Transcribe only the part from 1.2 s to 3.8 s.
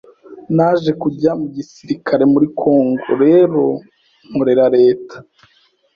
mu gisirikare muri congo rero